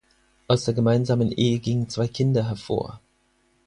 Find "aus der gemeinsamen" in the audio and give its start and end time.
0.47-1.31